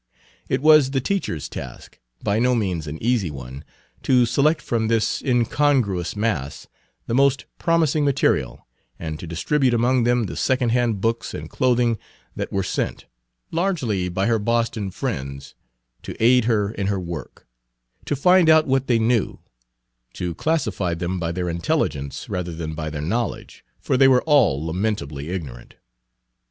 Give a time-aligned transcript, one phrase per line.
[0.49, 3.63] It was the teacher's task, by no means an easy one,
[4.01, 6.65] to select from this incongruous mass
[7.05, 8.65] the most promising material,
[8.97, 11.99] and to distribute among them the second hand books and clothing
[12.35, 13.05] that were sent,
[13.51, 15.53] largely by her Boston friends,
[16.01, 17.45] to aid her in her work;
[18.05, 19.37] to find out what they knew,
[20.13, 24.65] to classify them by their intelligence rather than by their knowledge, for they were all
[24.65, 25.75] lamentably ignorant.